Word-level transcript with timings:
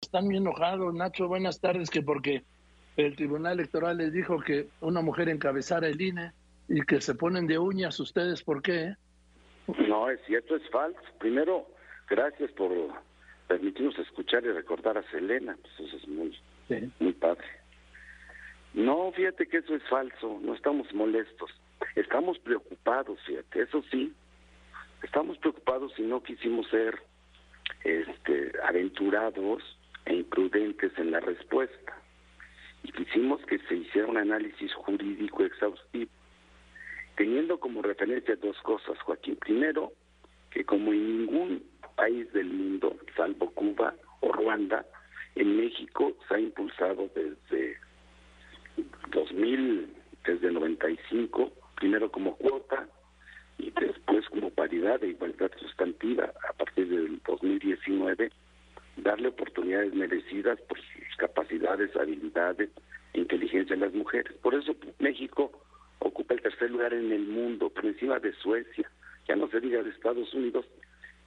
están 0.00 0.28
bien 0.28 0.42
enojados, 0.42 0.94
Nacho. 0.94 1.28
Buenas 1.28 1.60
tardes, 1.60 1.90
que 1.90 2.02
porque 2.02 2.42
el 2.96 3.16
Tribunal 3.16 3.60
Electoral 3.60 3.98
les 3.98 4.12
dijo 4.12 4.40
que 4.40 4.68
una 4.80 5.02
mujer 5.02 5.28
encabezara 5.28 5.88
el 5.88 6.00
INE 6.00 6.32
y 6.68 6.80
que 6.82 7.00
se 7.00 7.14
ponen 7.14 7.46
de 7.46 7.58
uñas 7.58 8.00
ustedes, 8.00 8.42
¿por 8.42 8.62
qué? 8.62 8.94
No, 9.88 10.08
es 10.08 10.18
cierto, 10.26 10.56
es 10.56 10.68
falso. 10.70 10.98
Primero, 11.18 11.66
gracias 12.08 12.50
por 12.52 12.72
permitirnos 13.46 13.98
escuchar 13.98 14.42
y 14.44 14.52
recordar 14.52 14.96
a 14.96 15.10
Selena, 15.10 15.56
pues 15.60 15.88
eso 15.88 15.96
es 15.96 16.08
muy, 16.08 16.36
muy 16.98 17.12
padre. 17.12 17.46
No, 18.72 19.12
fíjate 19.12 19.48
que 19.48 19.58
eso 19.58 19.74
es 19.74 19.82
falso, 19.88 20.40
no 20.42 20.54
estamos 20.54 20.92
molestos, 20.94 21.50
estamos 21.94 22.38
preocupados, 22.38 23.18
fíjate, 23.26 23.62
eso 23.62 23.82
sí, 23.90 24.14
estamos 25.02 25.36
preocupados 25.38 25.92
y 25.98 26.02
no 26.02 26.22
quisimos 26.22 26.68
ser 26.68 27.02
este, 27.84 28.52
aventurados 28.66 29.76
e 30.10 30.16
imprudentes 30.16 30.92
en 30.98 31.12
la 31.12 31.20
respuesta. 31.20 31.94
Y 32.82 32.90
quisimos 32.92 33.40
que 33.46 33.58
se 33.60 33.76
hiciera 33.76 34.08
un 34.08 34.16
análisis 34.16 34.72
jurídico 34.74 35.44
exhaustivo, 35.44 36.10
teniendo 37.16 37.60
como 37.60 37.80
referencia 37.80 38.34
dos 38.36 38.56
cosas, 38.62 38.98
Joaquín. 39.02 39.36
Primero, 39.36 39.92
que 40.50 40.64
como 40.64 40.92
en 40.92 41.18
ningún 41.18 41.62
país 41.94 42.32
del 42.32 42.48
mundo, 42.48 42.96
salvo 43.16 43.50
Cuba 43.50 43.94
o 44.20 44.32
Ruanda, 44.32 44.84
en 45.36 45.56
México 45.56 46.16
se 46.26 46.34
ha 46.34 46.40
impulsado 46.40 47.08
desde 47.14 47.76
2000, 49.10 49.94
desde 50.24 50.50
95, 50.50 51.52
primero 51.76 52.10
como 52.10 52.36
cuota 52.36 52.88
y 53.58 53.70
después 53.70 54.28
como 54.30 54.50
paridad 54.50 54.98
de 55.00 55.08
igualdad 55.08 55.52
sustantiva 55.58 56.32
a 56.48 56.52
partir 56.54 56.88
del 56.88 57.20
2019, 57.24 58.30
darle 58.96 59.28
oportunidades 59.28 59.94
merecidas 59.94 60.60
por 60.62 60.78
sus 60.78 61.16
capacidades, 61.16 61.94
habilidades 61.96 62.70
inteligencia 63.14 63.74
a 63.74 63.78
las 63.78 63.92
mujeres. 63.92 64.32
Por 64.42 64.54
eso 64.54 64.74
México 64.98 65.50
ocupa 65.98 66.34
el 66.34 66.42
tercer 66.42 66.70
lugar 66.70 66.92
en 66.94 67.12
el 67.12 67.26
mundo, 67.26 67.70
por 67.70 67.84
encima 67.84 68.18
de 68.18 68.32
Suecia, 68.34 68.90
ya 69.28 69.36
no 69.36 69.48
se 69.48 69.60
diga 69.60 69.82
de 69.82 69.90
Estados 69.90 70.32
Unidos, 70.34 70.66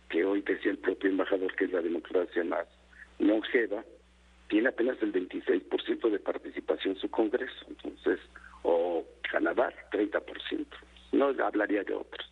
que 0.09 0.25
hoy 0.25 0.41
decía 0.41 0.71
el 0.71 0.77
propio 0.77 1.09
embajador 1.09 1.53
que 1.55 1.65
es 1.65 1.71
la 1.71 1.81
democracia 1.81 2.43
más 2.43 2.67
longeva, 3.19 3.83
tiene 4.49 4.69
apenas 4.69 4.97
el 5.01 5.13
26% 5.13 6.09
de 6.09 6.19
participación 6.19 6.95
en 6.95 6.99
su 6.99 7.09
Congreso, 7.09 7.65
entonces, 7.67 8.19
o 8.63 9.03
Canadá, 9.31 9.73
30%. 9.91 10.65
No 11.13 11.33
hablaría 11.43 11.83
de 11.83 11.93
otros. 11.93 12.29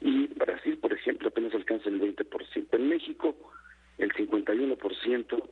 Y 0.00 0.26
Brasil, 0.28 0.78
por 0.78 0.92
ejemplo, 0.92 1.28
apenas 1.28 1.54
alcanza 1.54 1.88
el 1.88 2.00
20%. 2.00 2.66
En 2.72 2.88
México, 2.88 3.34
el 3.98 4.12
51% 4.12 5.48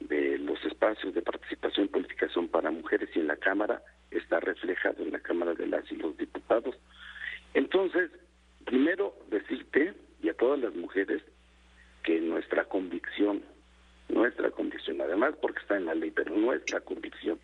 de 0.00 0.38
los 0.38 0.64
espacios 0.64 1.14
de 1.14 1.22
participación 1.22 1.88
política 1.88 2.28
son 2.28 2.48
para 2.48 2.70
mujeres 2.70 3.08
y 3.14 3.20
en 3.20 3.26
la 3.26 3.36
Cámara 3.36 3.82
está 4.10 4.40
reflejado 4.40 5.02
en 5.02 5.12
la 5.12 5.20
Cámara 5.20 5.54
de 5.54 5.66
las 5.66 5.90
y 5.90 5.96
los 5.96 6.16
Diputados. 6.16 6.76
Entonces, 7.54 8.10
primero 8.64 9.14
decirte 9.30 9.94
y 10.22 10.28
a 10.28 10.34
todas 10.34 10.60
las 10.60 10.74
mujeres 10.74 11.22
que 12.02 12.20
nuestra 12.20 12.64
convicción 12.64 13.42
nuestra 14.08 14.50
convicción, 14.50 15.00
además 15.00 15.34
porque 15.40 15.60
está 15.60 15.76
en 15.76 15.86
la 15.86 15.94
ley, 15.94 16.10
pero 16.10 16.34
nuestra 16.34 16.80
convicción 16.80 17.38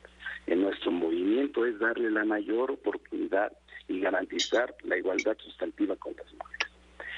en 0.47 0.63
nuestro 0.63 0.91
movimiento 0.91 1.65
es 1.67 1.79
darle 1.79 2.11
la 2.11 2.25
mayor 2.25 2.71
oportunidad 2.71 3.53
y 3.89 4.01
garantizar 4.01 4.75
la 4.83 4.97
igualdad 4.97 5.37
sustantiva 5.39 5.97
con 5.97 6.15
las 6.17 6.33
mujeres. 6.33 6.69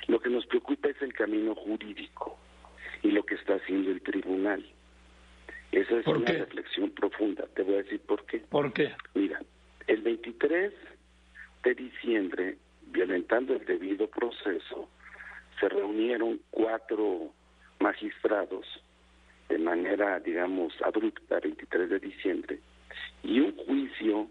Lo 0.08 0.20
que 0.20 0.30
nos 0.30 0.46
preocupa 0.46 0.88
es 0.88 1.00
el 1.00 1.12
camino 1.12 1.54
jurídico 1.54 2.36
y 3.02 3.10
lo 3.10 3.24
que 3.24 3.36
está 3.36 3.54
haciendo 3.54 3.90
el 3.90 4.02
tribunal. 4.02 4.64
Esa 5.72 5.98
es 5.98 6.06
una 6.06 6.24
reflexión 6.26 6.90
profunda. 6.90 7.46
Te 7.54 7.62
voy 7.62 7.74
a 7.74 7.82
decir 7.82 8.00
por 8.00 8.24
qué. 8.26 8.38
¿Por 8.38 8.72
qué? 8.72 8.94
Mira, 9.14 9.40
el 9.86 10.02
23 10.02 10.72
de 11.64 11.74
diciembre, 11.74 12.56
violentando 12.92 13.54
el 13.54 13.64
debido 13.64 14.08
proceso, 14.08 14.88
se 15.60 15.68
reunieron 15.68 16.40
cuatro 16.50 17.32
magistrados 17.80 18.66
de 19.48 19.58
manera, 19.58 20.18
digamos, 20.20 20.72
abrupta, 20.82 21.40
23 21.40 21.90
de 21.90 21.98
diciembre, 21.98 22.58
y 23.22 23.40
un 23.40 23.56
juicio 23.56 24.28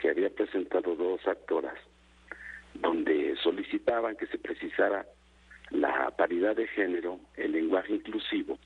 que 0.00 0.10
había 0.10 0.30
presentado 0.30 0.94
dos 0.96 1.26
actoras, 1.26 1.78
donde 2.74 3.36
solicitaban 3.42 4.16
que 4.16 4.26
se 4.26 4.38
precisara 4.38 5.06
la 5.70 6.10
paridad 6.16 6.56
de 6.56 6.66
género, 6.68 7.20
el 7.36 7.52
lenguaje 7.52 7.94
inclusivo, 7.94 8.58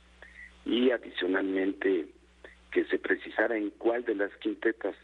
y 0.68 0.90
adicionalmente 0.90 2.06
que 2.70 2.84
se 2.84 2.98
precisara 2.98 3.56
en 3.56 3.70
cuál 3.70 4.04
de 4.04 4.14
las 4.14 4.30
quintetas 4.36 4.94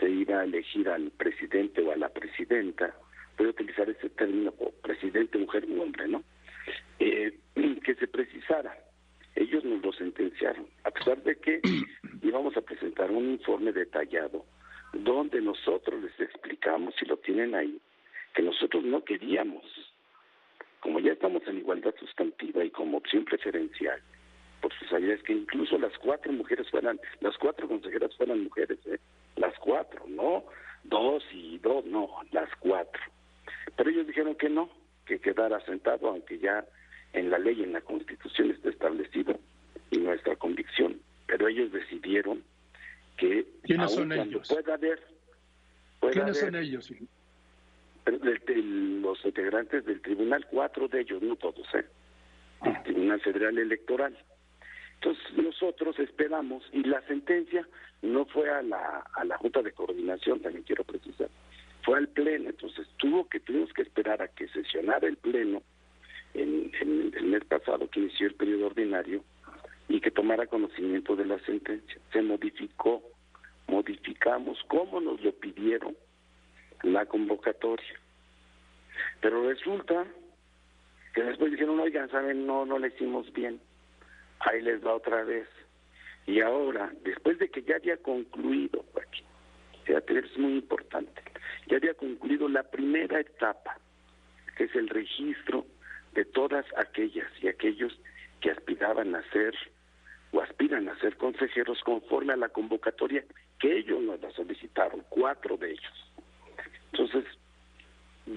se 0.00 0.10
iba 0.10 0.40
a 0.40 0.44
elegir 0.44 0.88
al 0.88 1.12
presidente 1.12 1.80
o 1.82 1.92
a 1.92 1.96
la 1.96 2.08
presidenta, 2.08 2.92
puede 3.36 3.50
utilizar 3.50 3.88
ese 3.88 4.10
término, 4.10 4.52
presidente, 4.82 5.38
mujer 5.38 5.64
u 5.68 5.82
hombre, 5.82 6.08
¿no? 6.08 6.24
Eh, 6.98 7.32
que 7.84 7.94
se 7.94 8.08
precisara. 8.08 8.76
Ellos 9.36 9.64
nos 9.64 9.80
lo 9.82 9.92
sentenciaron, 9.92 10.66
a 10.82 10.90
pesar 10.90 11.22
de 11.22 11.36
que 11.36 11.60
íbamos 12.22 12.56
a 12.56 12.60
presentar 12.60 13.12
un 13.12 13.30
informe 13.30 13.72
detallado 13.72 14.44
donde 14.92 15.40
nosotros 15.40 16.02
les 16.02 16.20
explicamos, 16.20 16.94
si 16.98 17.06
lo 17.06 17.18
tienen 17.18 17.54
ahí, 17.54 17.80
que 18.34 18.42
nosotros 18.42 18.82
no 18.82 19.04
queríamos, 19.04 19.62
como 20.80 20.98
ya 20.98 21.12
estamos 21.12 21.46
en 21.46 21.58
igualdad 21.58 21.94
sustantiva 22.00 22.64
y 22.64 22.70
como 22.70 22.98
opción 22.98 23.24
preferencial, 23.24 24.02
por 24.68 24.78
sus 24.78 24.92
es 24.92 25.22
que 25.22 25.32
incluso 25.32 25.78
las 25.78 25.96
cuatro 25.98 26.32
mujeres 26.32 26.68
fueran, 26.70 27.00
las 27.20 27.36
cuatro 27.38 27.66
consejeras 27.68 28.14
fueran 28.16 28.44
mujeres, 28.44 28.78
¿eh? 28.86 28.98
las 29.36 29.56
cuatro, 29.58 30.04
no 30.08 30.44
dos 30.84 31.22
y 31.32 31.58
dos, 31.58 31.84
no, 31.86 32.08
las 32.32 32.48
cuatro. 32.56 33.00
Pero 33.76 33.90
ellos 33.90 34.06
dijeron 34.06 34.34
que 34.34 34.48
no, 34.48 34.68
que 35.06 35.20
quedara 35.20 35.60
sentado, 35.64 36.08
aunque 36.08 36.38
ya 36.38 36.64
en 37.12 37.30
la 37.30 37.38
ley, 37.38 37.62
en 37.62 37.72
la 37.72 37.80
constitución 37.80 38.50
está 38.50 38.68
establecido 38.68 39.38
y 39.90 39.98
nuestra 39.98 40.36
convicción, 40.36 41.00
pero 41.26 41.48
ellos 41.48 41.72
decidieron 41.72 42.42
que 43.16 43.46
¿Quiénes 43.62 43.92
son 43.92 44.12
ellos? 44.12 44.48
pueda 44.48 44.74
haber, 44.74 45.00
¿Quiénes 46.12 46.38
son 46.38 46.54
ellos? 46.56 46.92
los 48.06 49.24
integrantes 49.24 49.84
del 49.84 50.00
tribunal, 50.02 50.46
cuatro 50.50 50.88
de 50.88 51.00
ellos, 51.00 51.22
no 51.22 51.36
todos, 51.36 51.66
¿eh? 51.74 51.84
el 52.64 52.72
ah. 52.72 52.82
Tribunal 52.82 53.20
Federal 53.20 53.58
Electoral. 53.58 54.16
Entonces 55.00 55.24
nosotros 55.36 55.98
esperamos 56.00 56.64
y 56.72 56.82
la 56.82 57.00
sentencia 57.02 57.66
no 58.02 58.26
fue 58.26 58.50
a 58.50 58.62
la 58.62 59.04
a 59.14 59.24
la 59.24 59.38
Junta 59.38 59.62
de 59.62 59.72
Coordinación, 59.72 60.40
también 60.40 60.64
quiero 60.64 60.82
precisar, 60.84 61.28
fue 61.82 61.98
al 61.98 62.08
Pleno. 62.08 62.50
Entonces 62.50 62.86
tuvo 62.96 63.28
que 63.28 63.38
tuvimos 63.40 63.72
que 63.72 63.82
esperar 63.82 64.20
a 64.22 64.28
que 64.28 64.48
sesionara 64.48 65.06
el 65.06 65.16
Pleno 65.16 65.62
en, 66.34 66.72
el 66.80 67.26
mes 67.26 67.44
pasado 67.44 67.88
que 67.88 68.00
inició 68.00 68.26
el 68.26 68.34
periodo 68.34 68.66
ordinario 68.66 69.22
y 69.88 70.00
que 70.00 70.10
tomara 70.10 70.46
conocimiento 70.46 71.14
de 71.14 71.26
la 71.26 71.38
sentencia. 71.40 72.00
Se 72.12 72.20
modificó, 72.20 73.02
modificamos 73.68 74.58
como 74.68 75.00
nos 75.00 75.20
lo 75.22 75.32
pidieron 75.32 75.96
la 76.82 77.06
convocatoria. 77.06 78.00
Pero 79.20 79.48
resulta 79.48 80.06
que 81.14 81.22
después 81.22 81.52
dijeron, 81.52 81.80
oigan, 81.80 82.10
saben, 82.10 82.46
no, 82.46 82.66
no 82.66 82.78
le 82.78 82.88
hicimos 82.88 83.32
bien. 83.32 83.60
Ahí 84.40 84.62
les 84.62 84.84
va 84.84 84.94
otra 84.94 85.24
vez. 85.24 85.48
Y 86.26 86.40
ahora, 86.40 86.92
después 87.04 87.38
de 87.38 87.48
que 87.48 87.62
ya 87.62 87.76
había 87.76 87.96
concluido, 87.96 88.84
aquí, 88.94 89.24
es 89.86 90.38
muy 90.38 90.54
importante, 90.54 91.22
ya 91.66 91.76
había 91.76 91.94
concluido 91.94 92.48
la 92.48 92.62
primera 92.62 93.20
etapa, 93.20 93.78
que 94.56 94.64
es 94.64 94.74
el 94.74 94.88
registro 94.88 95.64
de 96.12 96.24
todas 96.24 96.66
aquellas 96.76 97.26
y 97.40 97.48
aquellos 97.48 97.98
que 98.40 98.50
aspiraban 98.50 99.14
a 99.14 99.22
ser 99.30 99.54
o 100.32 100.40
aspiran 100.42 100.88
a 100.88 100.98
ser 100.98 101.16
consejeros 101.16 101.80
conforme 101.82 102.34
a 102.34 102.36
la 102.36 102.50
convocatoria 102.50 103.24
que 103.58 103.78
ellos 103.78 104.02
nos 104.02 104.20
la 104.20 104.30
solicitaron, 104.32 105.02
cuatro 105.08 105.56
de 105.56 105.70
ellos. 105.70 106.12
Entonces, 106.92 107.24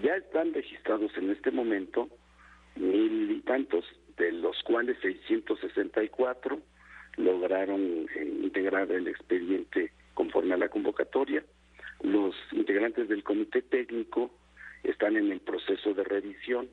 ya 0.02 0.16
están 0.16 0.54
registrados 0.54 1.12
en 1.18 1.32
este 1.32 1.52
momento 1.52 2.10
mil 2.76 3.31
tantos, 3.52 3.84
de 4.16 4.32
los 4.32 4.64
cuales 4.64 4.96
664 5.02 6.62
lograron 7.18 8.08
eh, 8.16 8.40
integrar 8.44 8.90
el 8.90 9.10
expediente 9.10 9.92
conforme 10.14 10.54
a 10.54 10.58
la 10.58 10.70
convocatoria. 10.70 11.44
Los 12.02 12.34
integrantes 12.54 13.10
del 13.10 13.26
comité 13.26 13.62
técnico 13.62 14.32
están 14.84 15.18
en 15.18 15.34
el 15.34 15.42
proceso 15.42 15.94
de 15.94 16.06
revisión 16.06 16.70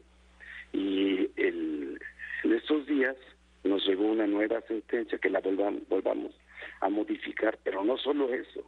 y 0.73 1.29
el, 1.35 1.99
en 2.45 2.53
estos 2.53 2.87
días 2.87 3.17
nos 3.65 3.85
llegó 3.85 4.05
una 4.05 4.29
nueva 4.29 4.61
sentencia 4.61 5.19
que 5.19 5.31
la 5.31 5.41
volvamos, 5.41 5.83
volvamos 5.89 6.33
a 6.81 6.89
modificar, 6.89 7.59
pero 7.65 7.83
no 7.83 7.97
solo 7.97 8.33
eso. 8.33 8.63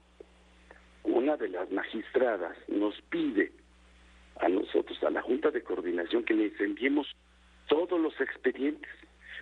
Una 1.05 1.37
de 1.37 1.49
las 1.49 1.71
magistradas 1.71 2.57
nos 2.67 3.01
pide 3.03 3.53
a 4.41 4.49
nosotros, 4.49 5.01
a 5.05 5.11
la 5.11 5.23
Junta 5.23 5.53
de 5.53 5.63
Coordinación, 5.63 6.25
que 6.25 6.35
les 6.35 6.61
enviemos 6.61 7.07
todos 7.91 8.01
los 8.01 8.21
expedientes. 8.21 8.91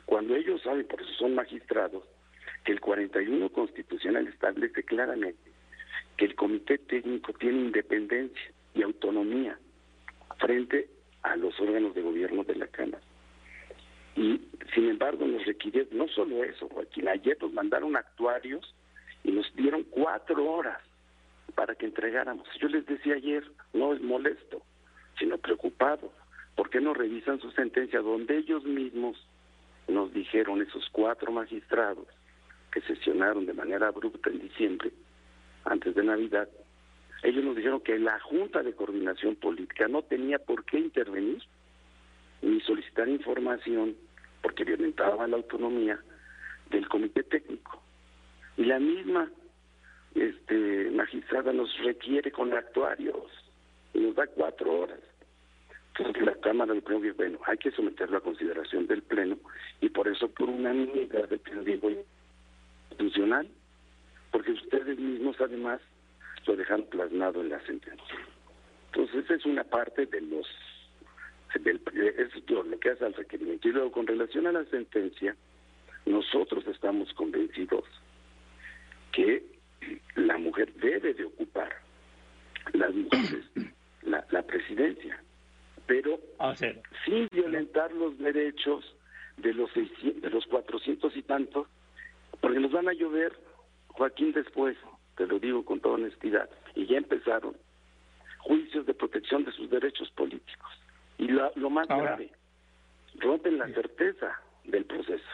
Cuando 0.06 0.34
ellos 0.34 0.62
saben, 0.62 0.86
por 0.86 1.02
eso 1.02 1.12
son 1.18 1.34
magistrados, 1.34 2.02
que 2.64 2.72
el 2.72 2.80
41 2.80 3.50
constitucional 3.50 4.26
establece 4.26 4.82
claramente 4.82 5.52
que 6.16 6.24
el 6.24 6.34
comité 6.34 6.78
técnico 6.78 7.32
tiene 7.34 7.60
independencia 7.60 8.52
y 8.74 8.82
autonomía 8.82 9.56
frente 10.38 10.88
a 11.22 11.36
los 11.36 11.58
órganos 11.60 11.94
de 11.94 12.02
gobierno 12.02 12.42
de 12.42 12.56
la 12.56 12.66
Cámara. 12.66 13.02
Y 14.16 14.40
sin 14.74 14.88
embargo 14.88 15.26
nos 15.26 15.44
requiere 15.44 15.86
no 15.92 16.08
solo 16.08 16.42
eso, 16.42 16.68
Joaquín, 16.70 17.06
ayer 17.06 17.36
nos 17.40 17.52
mandaron 17.52 17.96
actuarios 17.96 18.74
y 19.22 19.30
nos 19.30 19.54
dieron 19.54 19.84
cuatro 19.84 20.44
horas 20.50 20.80
para 21.54 21.74
que 21.74 21.86
entregáramos. 21.86 22.48
Yo 22.60 22.68
les 22.68 22.84
decía 22.86 23.14
ayer, 23.14 23.44
no 23.74 23.92
es 23.92 24.00
molesto, 24.00 24.62
sino 25.18 25.38
preocupado. 25.38 26.10
¿Por 26.58 26.70
qué 26.70 26.80
no 26.80 26.92
revisan 26.92 27.38
su 27.38 27.52
sentencia 27.52 28.00
donde 28.00 28.36
ellos 28.36 28.64
mismos 28.64 29.16
nos 29.86 30.12
dijeron, 30.12 30.60
esos 30.60 30.88
cuatro 30.90 31.30
magistrados 31.30 32.08
que 32.72 32.80
sesionaron 32.80 33.46
de 33.46 33.52
manera 33.52 33.86
abrupta 33.86 34.28
en 34.28 34.40
diciembre, 34.40 34.90
antes 35.64 35.94
de 35.94 36.02
Navidad, 36.02 36.48
ellos 37.22 37.44
nos 37.44 37.54
dijeron 37.54 37.80
que 37.80 37.96
la 38.00 38.18
Junta 38.18 38.64
de 38.64 38.72
Coordinación 38.72 39.36
Política 39.36 39.86
no 39.86 40.02
tenía 40.02 40.40
por 40.40 40.64
qué 40.64 40.80
intervenir 40.80 41.40
ni 42.42 42.60
solicitar 42.62 43.08
información 43.08 43.94
porque 44.42 44.64
violentaba 44.64 45.28
la 45.28 45.36
autonomía 45.36 46.00
del 46.70 46.88
comité 46.88 47.22
técnico. 47.22 47.80
Y 48.56 48.64
la 48.64 48.80
misma 48.80 49.30
este, 50.16 50.90
magistrada 50.90 51.52
nos 51.52 51.72
requiere 51.84 52.32
con 52.32 52.52
actuarios 52.52 53.30
y 53.94 54.00
nos 54.00 54.16
da 54.16 54.26
cuatro 54.26 54.72
horas. 54.72 54.98
Entonces 55.98 56.24
la 56.24 56.34
Cámara 56.36 56.72
del 56.72 56.82
Pleno 56.82 57.12
bueno, 57.16 57.38
hay 57.44 57.58
que 57.58 57.72
someterlo 57.72 58.18
a 58.18 58.20
consideración 58.20 58.86
del 58.86 59.02
Pleno 59.02 59.36
y 59.80 59.88
por 59.88 60.06
eso 60.06 60.28
por 60.28 60.48
unanimidad 60.48 61.28
de 61.28 61.40
digo 61.64 61.90
institucional, 62.90 63.48
porque 64.30 64.52
ustedes 64.52 64.98
mismos 64.98 65.36
además 65.40 65.80
lo 66.46 66.56
dejan 66.56 66.84
plasmado 66.84 67.40
en 67.40 67.48
la 67.48 67.60
sentencia. 67.66 68.16
Entonces 68.86 69.24
esa 69.24 69.34
es 69.34 69.44
una 69.44 69.64
parte 69.64 70.06
de 70.06 70.20
los 70.20 70.46
del, 71.60 71.80
es 71.94 72.30
lo 72.48 72.78
que 72.78 72.90
hace 72.90 73.04
al 73.04 73.14
requerimiento. 73.14 73.68
Y 73.68 73.72
luego 73.72 73.90
con 73.90 74.06
relación 74.06 74.46
a 74.46 74.52
la 74.52 74.64
sentencia, 74.66 75.34
nosotros 76.06 76.64
estamos 76.68 77.12
convencidos 77.14 77.84
que 79.12 79.42
la 80.14 80.38
mujer 80.38 80.72
debe 80.74 81.14
de 81.14 81.24
ocupar 81.24 81.74
las 82.72 82.94
mujeres 82.94 83.44
la 84.30 84.42
presidencia, 84.42 85.20
pero 85.88 86.20
sin 87.06 87.26
violentar 87.32 87.90
los 87.92 88.16
derechos 88.18 88.84
de 89.38 89.54
los 89.54 89.70
de 89.74 90.30
los 90.30 90.46
cuatrocientos 90.46 91.16
y 91.16 91.22
tantos, 91.22 91.66
porque 92.40 92.60
nos 92.60 92.70
van 92.70 92.88
a 92.88 92.92
llover, 92.92 93.32
Joaquín, 93.88 94.32
después, 94.32 94.76
te 95.16 95.26
lo 95.26 95.38
digo 95.38 95.64
con 95.64 95.80
toda 95.80 95.94
honestidad, 95.94 96.48
y 96.74 96.86
ya 96.86 96.98
empezaron 96.98 97.56
juicios 98.40 98.84
de 98.84 98.92
protección 98.92 99.44
de 99.44 99.52
sus 99.52 99.70
derechos 99.70 100.10
políticos. 100.10 100.70
Y 101.16 101.28
lo, 101.28 101.70
más 101.70 101.88
grave, 101.88 102.30
rompen 103.18 103.58
la 103.58 103.68
certeza 103.68 104.38
del 104.64 104.84
proceso. 104.84 105.24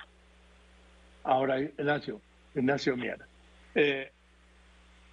Ahora, 1.25 1.61
Ignacio, 1.61 2.21
Ignacio 2.55 2.97
Miera, 2.97 3.27
eh, 3.75 4.11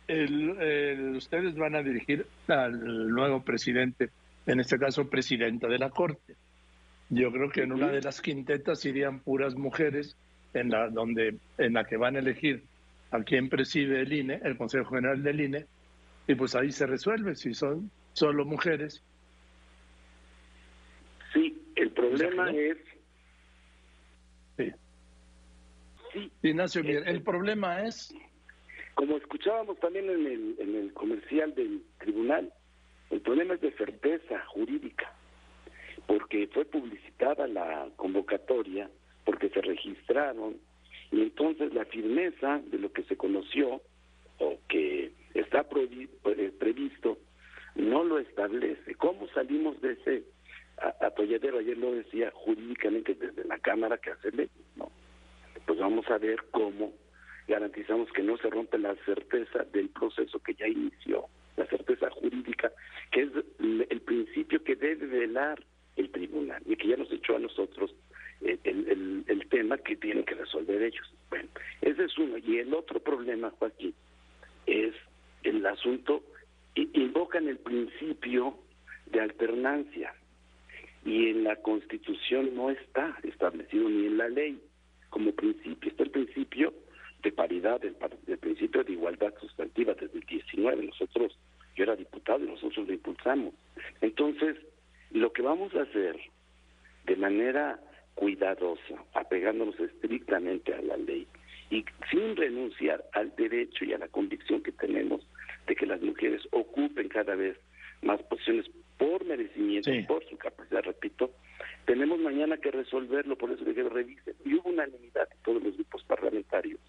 el, 0.08 1.16
ustedes 1.16 1.56
van 1.56 1.76
a 1.76 1.82
dirigir 1.82 2.28
al 2.48 3.10
nuevo 3.10 3.42
presidente, 3.44 4.12
en 4.46 4.60
este 4.60 4.78
caso 4.78 5.10
presidenta 5.10 5.68
de 5.68 5.80
la 5.80 5.90
Corte. 5.90 6.36
Yo 7.10 7.32
creo 7.32 7.50
que 7.50 7.64
en 7.64 7.74
una 7.74 7.90
de 7.92 8.02
las 8.02 8.22
quintetas 8.22 8.86
irían 8.86 9.20
puras 9.20 9.56
mujeres, 9.56 10.16
en 10.54 10.70
la, 10.70 10.90
donde, 10.90 11.38
en 11.58 11.74
la 11.74 11.84
que 11.86 11.98
van 11.98 12.16
a 12.16 12.20
elegir 12.20 12.64
a 13.12 13.22
quien 13.24 13.50
preside 13.50 14.02
el 14.02 14.14
INE, 14.14 14.40
el 14.44 14.58
Consejo 14.58 14.96
General 14.96 15.22
del 15.22 15.42
INE, 15.42 15.66
y 16.28 16.36
pues 16.36 16.56
ahí 16.56 16.72
se 16.72 16.86
resuelve 16.86 17.36
si 17.36 17.54
son 17.54 17.92
solo 18.14 18.46
mujeres. 18.46 19.04
Sí, 21.34 21.62
el 21.76 21.92
problema 21.92 22.52
es... 22.52 22.78
Sí. 24.58 24.72
sí. 26.14 26.32
Ignacio, 26.44 26.82
el 26.82 26.98
este 26.98 27.20
problema 27.20 27.86
es 27.86 28.14
como 29.02 29.18
escuchábamos 29.18 29.80
también 29.80 30.10
en 30.10 30.26
el, 30.28 30.56
en 30.60 30.76
el 30.76 30.94
comercial 30.94 31.56
del 31.56 31.84
tribunal, 31.98 32.54
el 33.12 33.22
problema 33.22 33.56
es 33.56 33.62
de 33.62 33.72
certeza 33.74 34.44
jurídica, 34.48 35.14
porque 36.08 36.48
fue 36.48 36.66
publicitada 36.66 37.48
la 37.48 37.90
convocatoria, 37.98 38.90
porque 39.26 39.50
se 39.50 39.62
registraron, 39.62 40.58
y 41.12 41.22
entonces 41.22 41.74
la 41.74 41.86
firmeza 41.86 42.62
de 42.68 42.80
lo 42.80 42.92
que 42.92 43.04
se 43.04 43.18
conoció 43.18 43.82
o 44.40 44.58
que 44.68 45.12
está 45.34 45.68
eh, 45.70 46.52
previsto 46.58 47.18
no 47.76 48.04
lo 48.04 48.18
establece. 48.20 48.96
¿Cómo 48.96 49.28
salimos 49.30 49.80
de 49.82 49.94
ese 49.94 50.24
atolladero? 51.02 51.60
Ayer 51.60 51.78
lo 51.78 51.94
decía 51.94 52.32
jurídicamente 52.34 53.14
desde 53.14 53.44
la 53.44 53.60
Cámara 53.60 53.98
que 53.98 54.12
hacerle, 54.12 54.50
no. 54.76 54.90
Pues 55.66 55.80
vamos 55.80 56.10
a 56.10 56.18
ver 56.18 56.38
cómo 56.52 56.94
garantizamos 57.48 58.12
que 58.14 58.24
no 58.24 58.38
se 58.38 58.50
rompe 58.50 58.78
la 58.78 58.96
certeza 59.06 59.64
del 59.66 59.90
proceso 59.90 60.40
que 60.40 60.54
ya 60.54 60.68
inició, 60.68 61.28
la 61.58 61.66
certeza 61.68 62.10
jurídica, 62.10 62.72
que 63.12 63.24
es 63.24 63.30
el 63.90 64.02
principio 64.02 64.64
que 64.64 64.76
debe 64.76 65.06
velar 65.06 65.64
el 65.96 66.10
tribunal 66.12 66.62
y 66.66 66.76
que 66.76 66.88
ya 66.88 66.98
nos 66.98 67.12
echó 67.12 67.36
a 67.36 67.40
nosotros 67.40 67.94
el, 68.42 68.60
el, 68.64 69.24
el 69.28 69.48
tema 69.50 69.78
que 69.78 69.96
tienen 69.96 70.24
que 70.24 70.36
resolver 70.36 70.82
ellos. 70.82 71.14
Bueno, 71.30 71.50
ese 71.82 72.06
es 72.06 72.18
uno. 72.18 72.38
Y 72.38 72.58
el 72.58 72.74
otro 72.74 73.00
problema, 73.00 73.52
Joaquín, 73.60 73.94
es 74.66 74.94
el 75.44 75.66
asunto, 75.66 76.24
invocan 76.76 77.48
el 77.48 77.58
principio 77.58 78.58
de 79.08 79.22
alternancia 79.22 80.14
y 81.06 81.30
en 81.30 81.44
la 81.44 81.56
Constitución 81.58 82.56
no 82.56 82.70
está 82.70 83.18
establecido 83.24 83.90
ni 83.90 84.08
en 84.08 84.18
la 84.18 84.30
ley 84.30 84.62
como 85.10 85.34
principio. 85.34 85.92
Está 85.92 86.04
el 86.04 86.12
principio 86.12 86.74
de 87.22 87.32
paridad, 87.32 87.80
del, 87.82 87.96
principio 88.38 88.84
de 88.84 88.94
igualdad 88.94 89.34
sustantiva 89.40 89.94
desde 89.94 90.18
el 90.18 90.26
19. 90.26 90.86
Nosotros, 90.86 91.38
yo 91.76 91.84
era 91.84 91.96
diputado 91.96 92.44
y 92.44 92.48
nosotros 92.48 92.88
lo 92.88 92.94
impulsamos. 92.94 93.54
Entonces, 94.02 94.58
lo 95.12 95.32
que 95.32 95.42
vamos 95.42 95.74
a 95.76 95.84
hacer 95.84 96.18
de 97.06 97.16
manera 97.16 97.80
cuidadosa, 98.16 99.04
apegándonos 99.14 99.80
estrictamente 99.80 100.74
a 100.74 100.82
la 100.82 100.98
ley 100.98 101.28
y 101.70 101.86
sin 102.10 102.36
renunciar 102.36 103.04
al 103.14 103.34
derecho 103.36 103.86
y 103.86 103.94
a 103.94 103.98
la 103.98 104.08
convicción 104.08 104.62
que 104.62 104.72
tenemos 104.72 105.26
de 105.68 105.76
que 105.76 105.86
las 105.86 106.02
mujeres 106.02 106.42
ocupen 106.52 107.08
cada 107.08 107.36
vez 107.36 107.58
más 108.02 108.22
posiciones 108.24 108.66
por 108.98 109.26
merecimiento, 109.26 109.90
por 110.08 110.24
su 110.30 110.38
capacidad, 110.38 110.84
repito, 110.84 111.32
tenemos 111.86 112.20
mañana 112.20 112.58
que 112.58 112.72
resolverlo, 112.72 113.38
por 113.38 113.52
eso 113.52 113.66
que 113.66 113.74
revisen. 113.84 114.36
Y 114.46 114.56
hubo 114.56 114.70
unanimidad 114.70 115.28
en 115.32 115.44
todos 115.44 115.64
los 115.64 115.76
grupos 115.76 116.04
parlamentarios 116.04 116.80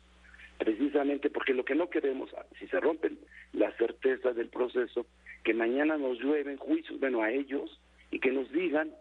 precisamente 0.63 1.29
porque 1.29 1.55
lo 1.55 1.65
que 1.65 1.75
no 1.75 1.91
queremos, 1.91 2.31
si 2.57 2.69
se 2.69 2.79
rompen 2.79 3.19
la 3.53 3.73
certeza 3.77 4.33
del 4.33 4.49
proceso, 4.49 5.07
que 5.43 5.55
mañana 5.55 5.99
nos 5.99 6.21
llueven 6.21 6.57
juicios, 6.57 7.01
bueno, 7.01 7.21
a 7.21 7.33
ellos, 7.33 7.81
y 8.13 8.21
que 8.21 8.31
nos 8.31 8.51
digan 8.53 8.93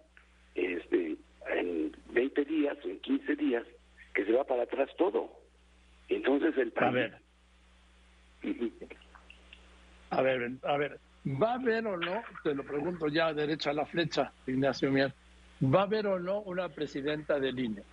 este, 0.55 1.17
en 1.55 1.95
20 2.13 2.45
días 2.45 2.77
o 2.83 2.87
en 2.87 2.99
15 2.99 3.35
días 3.35 3.63
que 4.15 4.25
se 4.25 4.31
va 4.31 4.43
para 4.43 4.63
atrás 4.63 4.89
todo. 4.97 5.29
Entonces 6.09 6.57
el 6.57 6.73
A 6.77 6.89
ver. 6.89 7.13
A 10.09 10.21
ver, 10.21 10.51
a 10.63 10.75
ver, 10.75 10.99
¿va 11.25 11.51
a 11.51 11.53
haber 11.53 11.87
o 11.87 11.95
no, 11.95 12.21
te 12.43 12.53
lo 12.53 12.63
pregunto 12.63 13.07
ya 13.07 13.33
derecha 13.33 13.69
a 13.69 13.73
la 13.73 13.85
flecha, 13.85 14.33
Ignacio 14.45 14.91
Mier, 14.91 15.13
¿va 15.63 15.79
a 15.79 15.83
haber 15.83 16.05
o 16.05 16.19
no 16.19 16.41
una 16.41 16.67
presidenta 16.67 17.39
de 17.39 17.53
línea? 17.53 17.83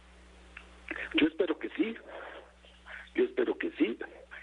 Yo 1.14 1.28
espero 1.28 1.56
que 1.60 1.68
sí. 1.76 1.94
Yo 3.18 3.24
espero 3.24 3.58
que 3.58 3.72
sí, 3.72 3.98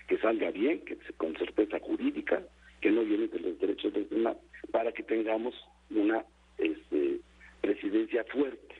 que 0.07 0.14
salga 0.25 0.49
bien, 0.49 0.83
que 0.85 0.97
con 1.17 1.37
certeza 1.37 1.79
jurídica, 1.79 2.41
que 2.81 2.89
no 2.89 3.03
viene 3.03 3.27
de 3.27 3.39
los 3.39 3.59
derechos 3.59 3.93
del 3.93 4.09
demás, 4.09 4.35
para 4.71 4.91
que 4.91 5.03
tengamos 5.03 5.53
una 5.91 6.25
este, 6.57 7.19
presidencia 7.61 8.23
fuerte, 8.33 8.75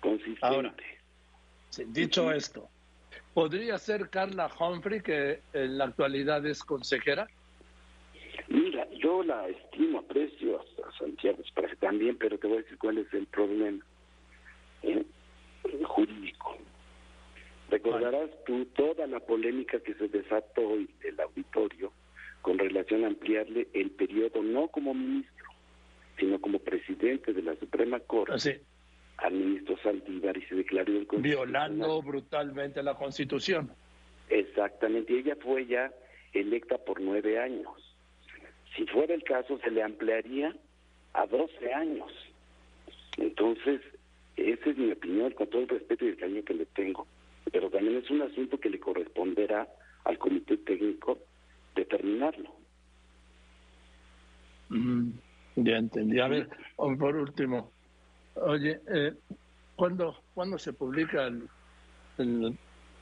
consistente. 0.00 0.46
Ahora, 0.46 0.74
dicho 1.86 2.30
esto, 2.30 2.68
¿podría 3.32 3.78
ser 3.78 4.10
Carla 4.10 4.50
Humphrey, 4.60 5.00
que 5.00 5.40
en 5.54 5.78
la 5.78 5.84
actualidad 5.84 6.44
es 6.44 6.62
consejera? 6.62 7.26
Mira, 8.48 8.86
yo 8.98 9.22
la 9.22 9.48
estimo, 9.48 10.00
aprecio 10.00 10.60
a, 10.60 10.98
Santiago 10.98 11.38
también, 11.78 12.18
pero 12.18 12.36
te 12.36 12.46
voy 12.46 12.58
a 12.58 12.60
decir 12.60 12.76
cuál 12.76 12.98
es 12.98 13.14
el 13.14 13.26
problema 13.28 13.82
¿eh? 14.82 15.06
jurídico. 15.84 16.39
Recordarás 17.70 18.30
tú 18.44 18.64
toda 18.74 19.06
la 19.06 19.20
polémica 19.20 19.78
que 19.80 19.94
se 19.94 20.08
desató 20.08 20.62
hoy 20.62 20.90
el 21.02 21.20
auditorio 21.20 21.92
con 22.42 22.58
relación 22.58 23.04
a 23.04 23.08
ampliarle 23.08 23.68
el 23.74 23.90
periodo 23.90 24.42
no 24.42 24.68
como 24.68 24.92
ministro, 24.92 25.46
sino 26.18 26.40
como 26.40 26.58
presidente 26.58 27.32
de 27.32 27.42
la 27.42 27.54
Suprema 27.56 28.00
Corte 28.00 28.60
al 29.18 29.32
ministro 29.34 29.76
Saldívar 29.82 30.36
y 30.36 30.42
se 30.42 30.54
declaró 30.54 30.92
el 30.92 31.06
Violando 31.18 32.02
brutalmente 32.02 32.82
la 32.82 32.94
Constitución. 32.94 33.70
Exactamente, 34.30 35.18
ella 35.18 35.36
fue 35.40 35.66
ya 35.66 35.92
electa 36.32 36.78
por 36.78 37.00
nueve 37.00 37.38
años. 37.38 37.72
Si 38.74 38.86
fuera 38.86 39.14
el 39.14 39.22
caso, 39.24 39.58
se 39.58 39.70
le 39.70 39.82
ampliaría 39.82 40.54
a 41.12 41.26
12 41.26 41.74
años. 41.74 42.10
Entonces, 43.18 43.80
esa 44.36 44.70
es 44.70 44.76
mi 44.76 44.92
opinión, 44.92 45.32
con 45.32 45.48
todo 45.48 45.62
el 45.62 45.68
respeto 45.68 46.04
y 46.04 46.08
el 46.08 46.16
cariño 46.16 46.44
que 46.44 46.54
le 46.54 46.66
tengo. 46.66 47.06
Pero 47.52 47.70
también 47.70 47.96
es 47.96 48.10
un 48.10 48.22
asunto 48.22 48.58
que 48.58 48.70
le 48.70 48.78
corresponderá 48.78 49.68
al 50.04 50.18
comité 50.18 50.56
técnico 50.58 51.18
determinarlo. 51.74 52.50
ya 55.56 55.76
entendí. 55.76 56.20
A 56.20 56.28
ver, 56.28 56.48
por 56.76 57.16
último, 57.16 57.70
oye, 58.34 58.80
eh, 58.88 59.14
¿cuándo, 59.76 60.14
se 60.58 60.72
publica 60.72 61.26
el, 62.18 62.56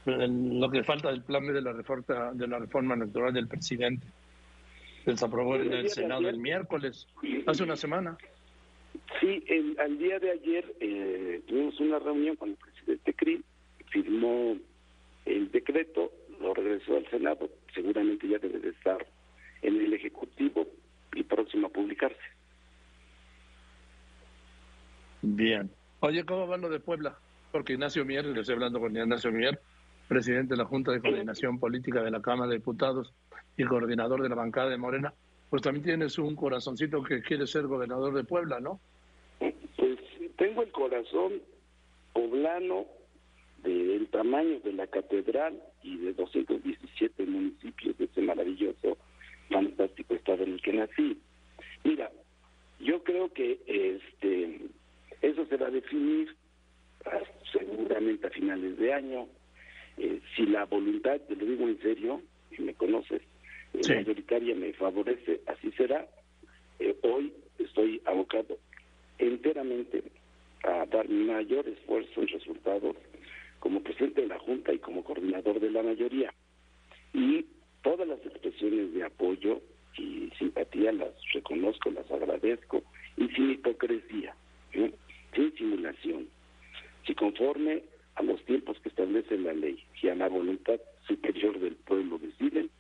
lo 0.06 0.70
que 0.70 0.84
falta 0.84 1.10
del 1.10 1.22
plan 1.22 1.46
de 1.46 1.60
la 1.60 1.72
reforma 1.72 2.32
de 2.32 2.46
la 2.46 2.58
reforma 2.58 2.94
electoral 2.94 3.34
del 3.34 3.48
presidente? 3.48 4.06
Se 5.04 5.24
aprobó 5.24 5.56
en 5.56 5.72
el 5.72 5.88
Senado 5.88 6.28
el 6.28 6.38
miércoles, 6.38 7.06
hace 7.46 7.62
una 7.62 7.76
semana. 7.76 8.16
Sí, 9.20 9.42
el, 9.46 9.78
al 9.80 9.98
día 9.98 10.18
de 10.18 10.30
ayer 10.30 10.74
eh, 10.80 11.40
tuvimos 11.46 11.80
una 11.80 11.98
reunión 11.98 12.36
con 12.36 12.50
el 12.50 12.56
presidente 12.56 13.14
CRI, 13.14 13.42
firmó 13.90 14.56
el 15.24 15.50
decreto, 15.50 16.12
lo 16.40 16.54
regresó 16.54 16.96
al 16.96 17.08
Senado, 17.10 17.48
seguramente 17.74 18.28
ya 18.28 18.38
debe 18.38 18.58
de 18.58 18.70
estar 18.70 19.06
en 19.62 19.76
el 19.76 19.92
Ejecutivo 19.92 20.66
y 21.14 21.22
próximo 21.22 21.66
a 21.66 21.70
publicarse. 21.70 22.16
Bien. 25.22 25.70
Oye, 26.00 26.24
¿cómo 26.24 26.46
va 26.46 26.56
lo 26.56 26.68
de 26.68 26.80
Puebla? 26.80 27.18
Porque 27.50 27.72
Ignacio 27.72 28.04
Mier, 28.04 28.24
le 28.24 28.40
estoy 28.40 28.54
hablando 28.54 28.78
con 28.78 28.96
Ignacio 28.96 29.32
Mier, 29.32 29.60
presidente 30.06 30.54
de 30.54 30.58
la 30.58 30.64
Junta 30.64 30.92
de 30.92 31.00
Coordinación 31.00 31.58
Política 31.58 32.02
de 32.02 32.10
la 32.10 32.22
Cámara 32.22 32.50
de 32.50 32.58
Diputados 32.58 33.12
y 33.56 33.64
coordinador 33.64 34.22
de 34.22 34.28
la 34.28 34.36
bancada 34.36 34.70
de 34.70 34.78
Morena, 34.78 35.12
pues 35.50 35.62
también 35.62 35.84
tienes 35.84 36.18
un 36.18 36.36
corazoncito 36.36 37.02
que 37.02 37.22
quiere 37.22 37.46
ser 37.46 37.66
gobernador 37.66 38.14
de 38.14 38.24
Puebla, 38.24 38.60
¿no? 38.60 38.80
Pues 39.38 39.54
tengo 40.36 40.62
el 40.62 40.70
corazón 40.70 41.42
poblano 42.12 42.86
del 44.08 44.20
tamaño 44.20 44.60
de 44.60 44.72
la 44.72 44.86
catedral 44.86 45.60
y 45.82 45.96
de 45.98 46.12
217 46.14 47.26
municipios 47.26 47.96
de 47.98 48.04
ese 48.04 48.22
maravilloso, 48.22 48.96
fantástico 49.50 50.14
estado 50.14 50.44
en 50.44 50.54
el 50.54 50.62
que 50.62 50.72
nací. 50.72 51.18
Mira, 51.84 52.10
yo 52.80 53.02
creo 53.02 53.32
que 53.32 53.58
este 53.66 54.60
eso 55.20 55.44
se 55.46 55.56
va 55.56 55.66
a 55.66 55.70
definir 55.70 56.34
ah, 57.06 57.20
seguramente 57.52 58.26
a 58.26 58.30
finales 58.30 58.78
de 58.78 58.92
año. 58.92 59.26
Eh, 59.96 60.20
si 60.36 60.46
la 60.46 60.64
voluntad, 60.64 61.20
te 61.22 61.34
lo 61.34 61.44
digo 61.44 61.66
en 61.66 61.80
serio, 61.80 62.22
si 62.54 62.62
me 62.62 62.74
conoces, 62.74 63.20
la 63.72 63.96
mayoritaria 63.96 64.54
me 64.54 64.72
favorece, 64.74 65.40
así 65.46 65.72
será. 65.72 66.06
Eh, 66.78 66.96
hoy 67.02 67.32
estoy 67.58 68.00
abocado 68.04 68.58
enteramente 69.18 70.04
a 70.62 70.86
dar 70.86 71.08
mayor 71.08 71.66
esfuerzo 71.68 72.20
en 72.20 72.28
resultados 72.28 72.96
como 73.60 73.82
presidente 73.82 74.22
de 74.22 74.28
la 74.28 74.38
Junta 74.38 74.67
y 74.78 74.80
como 74.80 75.04
coordinador 75.04 75.60
de 75.60 75.70
la 75.70 75.82
mayoría. 75.82 76.32
Y 77.12 77.44
todas 77.82 78.06
las 78.06 78.24
expresiones 78.24 78.94
de 78.94 79.04
apoyo 79.04 79.60
y 79.96 80.30
simpatía 80.38 80.92
las 80.92 81.12
reconozco, 81.32 81.90
las 81.90 82.10
agradezco, 82.10 82.82
y 83.16 83.28
sin 83.28 83.50
hipocresía, 83.50 84.34
¿eh? 84.72 84.92
sin 85.34 85.52
simulación, 85.56 86.28
si 87.04 87.14
conforme 87.14 87.82
a 88.14 88.22
los 88.22 88.44
tiempos 88.44 88.78
que 88.80 88.88
establece 88.88 89.36
la 89.38 89.52
ley 89.52 89.82
y 90.02 90.08
a 90.08 90.14
la 90.14 90.28
voluntad 90.28 90.80
superior 91.06 91.58
del 91.58 91.76
pueblo 91.76 92.18
deciden, 92.18 92.70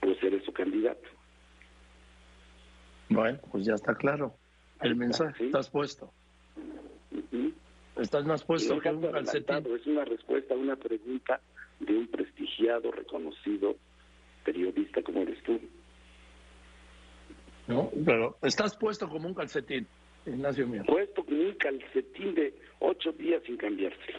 pues 0.00 0.18
seré 0.20 0.42
su 0.44 0.52
candidato. 0.52 1.08
Bueno, 3.10 3.38
pues 3.50 3.66
ya 3.66 3.74
está 3.74 3.94
claro. 3.94 4.34
El 4.80 4.96
mensaje, 4.96 5.46
estás 5.46 5.70
puesto. 5.70 6.10
Estás 8.04 8.26
más 8.26 8.44
puesto 8.44 8.78
que 8.80 8.88
un 8.90 9.00
calcetín. 9.10 9.66
Es 9.74 9.86
una 9.86 10.04
respuesta 10.04 10.54
a 10.54 10.56
una 10.56 10.76
pregunta 10.76 11.40
de 11.80 11.96
un 11.96 12.06
prestigiado, 12.08 12.92
reconocido 12.92 13.76
periodista 14.44 15.02
como 15.02 15.22
eres 15.22 15.42
tú. 15.42 15.58
No, 17.66 17.90
pero 18.04 18.36
estás 18.42 18.76
puesto 18.76 19.08
como 19.08 19.26
un 19.26 19.34
calcetín, 19.34 19.86
Ignacio 20.26 20.66
Mier. 20.66 20.84
Puesto 20.84 21.24
como 21.24 21.40
un 21.40 21.54
calcetín 21.54 22.34
de 22.34 22.54
ocho 22.80 23.10
días 23.12 23.42
sin 23.46 23.56
cambiárselo. 23.56 24.18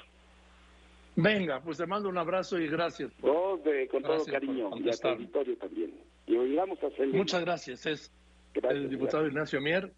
Venga, 1.15 1.61
pues 1.61 1.77
te 1.77 1.85
mando 1.85 2.09
un 2.09 2.17
abrazo 2.17 2.59
y 2.59 2.67
gracias. 2.67 3.13
Por, 3.21 3.61
con 3.89 4.01
todo 4.01 4.25
cariño 4.25 4.71
y 4.77 4.89
a 4.89 5.09
auditorio 5.09 5.55
también. 5.57 5.93
Y 6.25 6.55
vamos 6.55 6.79
a. 6.81 7.05
Muchas 7.05 7.41
gracias. 7.41 7.85
Es 7.85 8.11
el 8.63 8.89
diputado 8.89 9.27
Ignacio 9.27 9.61
Mier, 9.61 9.93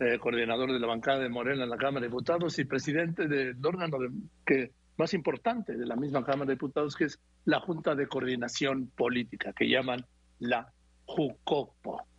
eh, 0.00 0.18
coordinador 0.18 0.72
de 0.72 0.80
la 0.80 0.86
bancada 0.86 1.18
de 1.18 1.28
Morena 1.28 1.64
en 1.64 1.70
la 1.70 1.76
Cámara 1.76 2.00
de 2.00 2.08
Diputados 2.08 2.58
y 2.58 2.64
presidente 2.64 3.28
del 3.28 3.56
órgano 3.64 3.98
que 4.46 4.72
más 4.96 5.14
importante 5.14 5.76
de 5.76 5.86
la 5.86 5.96
misma 5.96 6.24
Cámara 6.24 6.46
de 6.46 6.54
Diputados, 6.54 6.96
que 6.96 7.04
es 7.04 7.20
la 7.44 7.60
Junta 7.60 7.94
de 7.94 8.06
Coordinación 8.06 8.90
Política, 8.96 9.52
que 9.52 9.68
llaman 9.68 10.04
la 10.38 10.72
JUCOPO. 11.04 12.09